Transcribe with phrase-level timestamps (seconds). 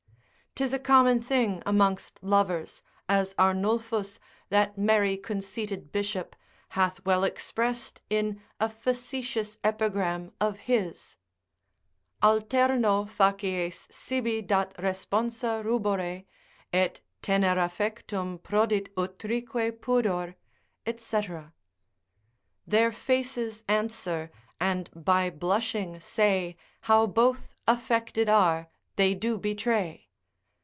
[0.53, 6.35] 'Tis a common thing amongst lovers, as Arnulphus, that merry conceited bishop,
[6.67, 11.15] hath well expressed in a facetious epigram of his,
[12.21, 16.25] Alterno facies sibi dat responsa rubore,
[16.73, 20.35] Et tener affectum prodit utrique pudor,
[20.97, 21.21] &c.
[22.67, 24.29] Their faces answer,
[24.59, 30.09] and by blushing say, How both affected are, they do betray.